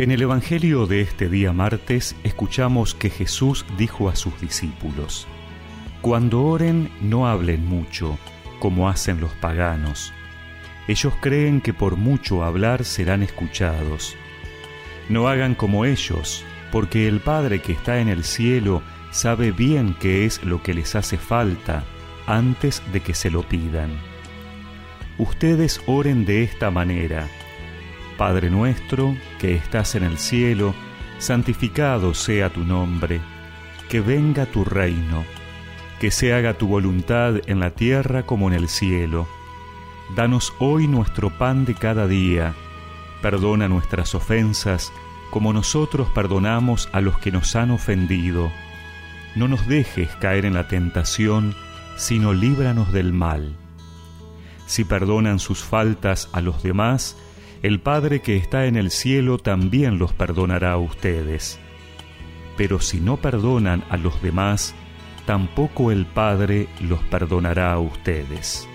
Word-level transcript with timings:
En 0.00 0.10
el 0.10 0.22
Evangelio 0.22 0.86
de 0.86 1.02
este 1.02 1.28
día 1.28 1.52
martes 1.52 2.16
escuchamos 2.24 2.94
que 2.94 3.10
Jesús 3.10 3.66
dijo 3.76 4.08
a 4.08 4.16
sus 4.16 4.40
discípulos, 4.40 5.28
Cuando 6.00 6.42
oren 6.42 6.90
no 7.02 7.28
hablen 7.28 7.66
mucho, 7.66 8.16
como 8.60 8.88
hacen 8.88 9.20
los 9.20 9.30
paganos. 9.32 10.14
Ellos 10.88 11.12
creen 11.20 11.60
que 11.60 11.74
por 11.74 11.96
mucho 11.96 12.44
hablar 12.44 12.86
serán 12.86 13.22
escuchados. 13.22 14.16
No 15.10 15.28
hagan 15.28 15.54
como 15.54 15.84
ellos, 15.84 16.46
porque 16.72 17.06
el 17.06 17.20
Padre 17.20 17.60
que 17.60 17.72
está 17.72 18.00
en 18.00 18.08
el 18.08 18.24
cielo 18.24 18.80
sabe 19.10 19.52
bien 19.52 19.94
qué 20.00 20.24
es 20.24 20.42
lo 20.42 20.62
que 20.62 20.72
les 20.72 20.96
hace 20.96 21.18
falta 21.18 21.84
antes 22.26 22.82
de 22.90 23.00
que 23.00 23.12
se 23.12 23.30
lo 23.30 23.42
pidan. 23.42 23.90
Ustedes 25.18 25.82
oren 25.84 26.24
de 26.24 26.42
esta 26.42 26.70
manera. 26.70 27.28
Padre 28.20 28.50
nuestro, 28.50 29.16
que 29.38 29.54
estás 29.54 29.94
en 29.94 30.02
el 30.02 30.18
cielo, 30.18 30.74
santificado 31.16 32.12
sea 32.12 32.50
tu 32.50 32.64
nombre, 32.64 33.18
que 33.88 34.02
venga 34.02 34.44
tu 34.44 34.62
reino, 34.62 35.24
que 35.98 36.10
se 36.10 36.34
haga 36.34 36.52
tu 36.52 36.68
voluntad 36.68 37.36
en 37.46 37.60
la 37.60 37.70
tierra 37.70 38.26
como 38.26 38.48
en 38.48 38.52
el 38.52 38.68
cielo. 38.68 39.26
Danos 40.16 40.52
hoy 40.58 40.86
nuestro 40.86 41.30
pan 41.30 41.64
de 41.64 41.74
cada 41.74 42.06
día, 42.06 42.52
perdona 43.22 43.68
nuestras 43.68 44.14
ofensas, 44.14 44.92
como 45.30 45.54
nosotros 45.54 46.06
perdonamos 46.14 46.90
a 46.92 47.00
los 47.00 47.18
que 47.20 47.32
nos 47.32 47.56
han 47.56 47.70
ofendido. 47.70 48.52
No 49.34 49.48
nos 49.48 49.66
dejes 49.66 50.10
caer 50.16 50.44
en 50.44 50.52
la 50.52 50.68
tentación, 50.68 51.54
sino 51.96 52.34
líbranos 52.34 52.92
del 52.92 53.14
mal. 53.14 53.56
Si 54.66 54.84
perdonan 54.84 55.38
sus 55.38 55.60
faltas 55.64 56.28
a 56.32 56.42
los 56.42 56.62
demás, 56.62 57.16
el 57.62 57.78
Padre 57.80 58.20
que 58.20 58.36
está 58.36 58.66
en 58.66 58.76
el 58.76 58.90
cielo 58.90 59.38
también 59.38 59.98
los 59.98 60.12
perdonará 60.12 60.72
a 60.72 60.78
ustedes. 60.78 61.58
Pero 62.56 62.80
si 62.80 63.00
no 63.00 63.18
perdonan 63.18 63.84
a 63.90 63.96
los 63.96 64.22
demás, 64.22 64.74
tampoco 65.26 65.92
el 65.92 66.06
Padre 66.06 66.68
los 66.80 67.00
perdonará 67.04 67.72
a 67.72 67.78
ustedes. 67.78 68.66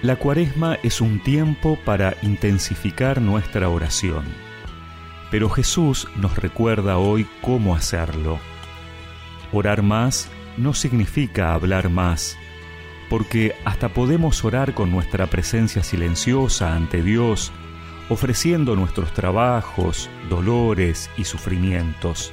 La 0.00 0.16
cuaresma 0.16 0.78
es 0.82 1.00
un 1.00 1.22
tiempo 1.22 1.78
para 1.84 2.16
intensificar 2.22 3.20
nuestra 3.20 3.68
oración, 3.68 4.24
pero 5.30 5.48
Jesús 5.48 6.08
nos 6.16 6.36
recuerda 6.38 6.98
hoy 6.98 7.24
cómo 7.40 7.76
hacerlo. 7.76 8.40
Orar 9.52 9.82
más 9.82 10.28
no 10.56 10.74
significa 10.74 11.54
hablar 11.54 11.88
más, 11.88 12.36
porque 13.12 13.54
hasta 13.66 13.90
podemos 13.90 14.42
orar 14.42 14.72
con 14.72 14.90
nuestra 14.90 15.26
presencia 15.26 15.82
silenciosa 15.82 16.74
ante 16.74 17.02
Dios, 17.02 17.52
ofreciendo 18.08 18.74
nuestros 18.74 19.12
trabajos, 19.12 20.08
dolores 20.30 21.10
y 21.18 21.24
sufrimientos. 21.24 22.32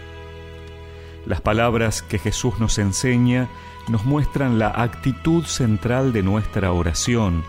Las 1.25 1.41
palabras 1.41 2.02
que 2.02 2.17
Jesús 2.17 2.59
nos 2.61 2.80
enseña 2.80 3.49
nos 3.89 4.05
muestran 4.05 4.58
la 4.58 4.69
actitud 4.69 5.44
central 5.44 6.13
de 6.13 6.23
nuestra 6.23 6.71
oración, 6.71 7.43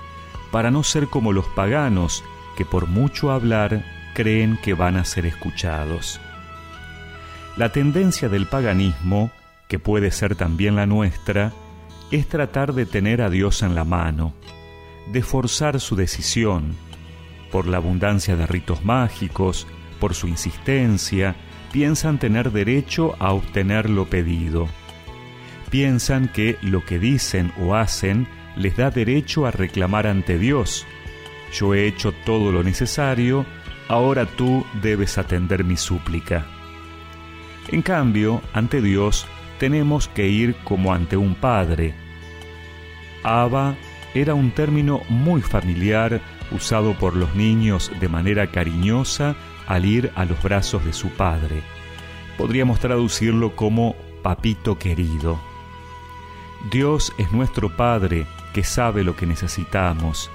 para 0.50 0.72
no 0.72 0.82
ser 0.82 1.06
como 1.06 1.32
los 1.32 1.46
paganos 1.46 2.24
que 2.56 2.64
por 2.64 2.88
mucho 2.88 3.30
hablar 3.30 3.84
creen 4.12 4.58
que 4.60 4.74
van 4.74 4.96
a 4.96 5.04
ser 5.04 5.24
escuchados. 5.24 6.20
La 7.56 7.70
tendencia 7.70 8.28
del 8.28 8.46
paganismo, 8.46 9.30
que 9.68 9.78
puede 9.78 10.10
ser 10.10 10.34
también 10.34 10.74
la 10.74 10.86
nuestra, 10.86 11.52
es 12.10 12.28
tratar 12.28 12.72
de 12.74 12.86
tener 12.86 13.22
a 13.22 13.30
Dios 13.30 13.62
en 13.62 13.74
la 13.74 13.84
mano, 13.84 14.34
de 15.12 15.22
forzar 15.22 15.80
su 15.80 15.96
decisión, 15.96 16.76
por 17.50 17.66
la 17.66 17.78
abundancia 17.78 18.36
de 18.36 18.46
ritos 18.46 18.84
mágicos, 18.84 19.66
por 19.98 20.14
su 20.14 20.28
insistencia, 20.28 21.36
piensan 21.72 22.18
tener 22.18 22.52
derecho 22.52 23.14
a 23.18 23.32
obtener 23.32 23.90
lo 23.90 24.06
pedido. 24.06 24.68
Piensan 25.70 26.28
que 26.28 26.56
lo 26.62 26.84
que 26.84 26.98
dicen 26.98 27.52
o 27.60 27.74
hacen 27.74 28.26
les 28.56 28.76
da 28.76 28.90
derecho 28.90 29.46
a 29.46 29.50
reclamar 29.50 30.06
ante 30.06 30.38
Dios. 30.38 30.86
Yo 31.52 31.74
he 31.74 31.86
hecho 31.86 32.12
todo 32.24 32.50
lo 32.50 32.62
necesario, 32.62 33.46
ahora 33.88 34.26
tú 34.26 34.64
debes 34.82 35.18
atender 35.18 35.64
mi 35.64 35.76
súplica. 35.76 36.46
En 37.68 37.82
cambio, 37.82 38.42
ante 38.52 38.80
Dios 38.80 39.26
tenemos 39.60 40.08
que 40.08 40.26
ir 40.26 40.56
como 40.64 40.94
ante 40.94 41.18
un 41.18 41.34
padre. 41.34 41.94
Abba 43.22 43.76
era 44.14 44.32
un 44.32 44.52
término 44.52 45.02
muy 45.10 45.42
familiar 45.42 46.22
usado 46.50 46.94
por 46.94 47.14
los 47.14 47.34
niños 47.34 47.92
de 48.00 48.08
manera 48.08 48.46
cariñosa 48.46 49.36
al 49.66 49.84
ir 49.84 50.10
a 50.16 50.24
los 50.24 50.42
brazos 50.42 50.82
de 50.86 50.94
su 50.94 51.10
padre. 51.10 51.62
Podríamos 52.38 52.80
traducirlo 52.80 53.54
como 53.54 53.94
papito 54.22 54.78
querido. 54.78 55.38
Dios 56.72 57.12
es 57.18 57.30
nuestro 57.30 57.76
Padre 57.76 58.26
que 58.54 58.64
sabe 58.64 59.04
lo 59.04 59.14
que 59.14 59.26
necesitamos, 59.26 60.30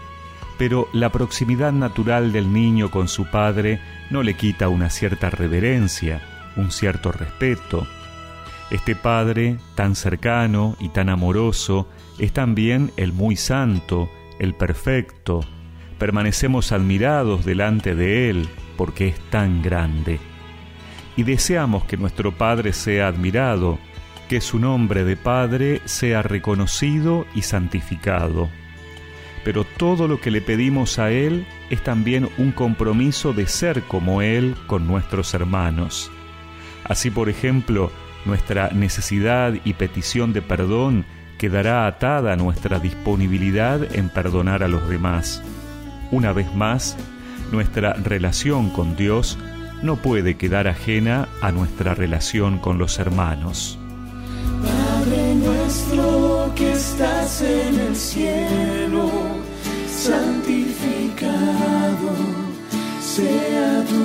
pero 0.59 0.88
la 0.94 1.12
proximidad 1.12 1.74
natural 1.74 2.31
del 2.31 2.53
niño 2.53 2.92
con 2.92 3.07
su 3.07 3.25
padre 3.25 3.81
no 4.12 4.22
le 4.22 4.36
quita 4.36 4.69
una 4.69 4.90
cierta 4.90 5.30
reverencia, 5.31 6.22
un 6.56 6.72
cierto 6.72 7.12
respeto. 7.12 7.88
Este 8.72 8.96
Padre, 8.96 9.58
tan 9.76 9.96
cercano 9.96 10.76
y 10.80 10.90
tan 10.90 11.09
amoroso, 11.09 11.88
es 12.18 12.34
también 12.34 12.92
el 12.98 13.14
muy 13.14 13.36
santo, 13.36 14.09
el 14.40 14.56
perfecto. 14.56 15.42
Permanecemos 16.00 16.72
admirados 16.72 17.46
delante 17.46 17.94
de 17.94 18.30
Él 18.30 18.50
porque 18.75 19.09
es 19.09 19.20
tan 19.30 19.62
grande. 19.62 20.20
Y 21.16 21.24
deseamos 21.24 21.86
que 21.86 21.96
nuestro 21.96 22.31
Padre 22.31 22.74
sea 22.74 23.08
admirado, 23.08 23.78
que 24.28 24.42
su 24.42 24.59
nombre 24.59 25.04
de 25.04 25.16
Padre 25.16 25.81
sea 25.86 26.24
reconocido 26.24 27.25
y 27.36 27.44
santificado. 27.44 28.50
Pero 29.44 29.64
todo 29.64 30.08
lo 30.08 30.20
que 30.20 30.31
le 30.31 30.42
pedimos 30.42 30.98
a 30.98 31.12
Él 31.12 31.46
es 31.70 31.84
también 31.84 32.28
un 32.40 32.52
compromiso 32.52 33.31
de 33.31 33.46
ser 33.46 33.84
como 33.84 34.24
Él 34.24 34.56
con 34.66 34.88
nuestros 34.88 35.36
hermanos. 35.36 36.12
Así, 36.84 37.12
por 37.12 37.30
ejemplo, 37.30 37.92
nuestra 38.25 38.69
necesidad 38.69 39.53
y 39.63 39.74
petición 39.74 40.34
de 40.34 40.41
perdón 40.41 41.06
quedará 41.38 41.88
atada 41.88 42.34
a 42.34 42.36
nuestra 42.36 42.80
disponibilidad 42.80 43.96
en 43.96 44.09
perdonar 44.09 44.63
a 44.63 44.68
los 44.68 44.90
demás. 44.90 45.41
Una 46.12 46.34
vez 46.34 46.53
más, 46.56 46.97
nuestra 47.52 47.94
relación 47.94 48.69
con 48.69 48.96
Dios 48.96 49.38
no 49.81 49.97
puede 49.97 50.36
quedar 50.38 50.68
ajena 50.68 51.28
a 51.41 51.52
nuestra 51.52 51.94
relación 51.94 52.58
con 52.59 52.78
los 52.78 53.00
hermanos. 53.00 53.78
Padre 54.63 55.36
nuestro 55.36 56.52
que 56.56 56.72
estás 56.72 57.42
en 57.42 57.80
el 57.80 57.96
cielo, 57.96 59.12
santificado 59.88 61.36
sea 63.00 63.84
tu 63.86 64.05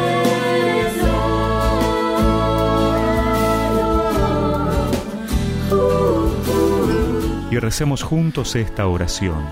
recemos 7.61 8.01
juntos 8.01 8.55
esta 8.55 8.87
oración. 8.87 9.45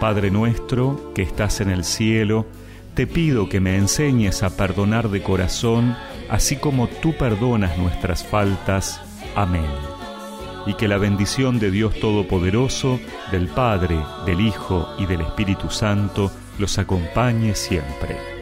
Padre 0.00 0.30
nuestro 0.30 1.12
que 1.14 1.22
estás 1.22 1.60
en 1.60 1.70
el 1.70 1.84
cielo, 1.84 2.46
te 2.94 3.06
pido 3.06 3.48
que 3.48 3.60
me 3.60 3.76
enseñes 3.76 4.42
a 4.42 4.56
perdonar 4.56 5.08
de 5.08 5.22
corazón, 5.22 5.96
así 6.28 6.56
como 6.56 6.88
tú 6.88 7.16
perdonas 7.16 7.78
nuestras 7.78 8.24
faltas. 8.24 9.00
Amén. 9.36 9.70
Y 10.66 10.74
que 10.74 10.88
la 10.88 10.98
bendición 10.98 11.58
de 11.58 11.70
Dios 11.70 11.98
Todopoderoso, 12.00 12.98
del 13.30 13.48
Padre, 13.48 13.98
del 14.26 14.40
Hijo 14.40 14.88
y 14.98 15.06
del 15.06 15.20
Espíritu 15.20 15.70
Santo 15.70 16.30
los 16.58 16.78
acompañe 16.78 17.54
siempre. 17.54 18.33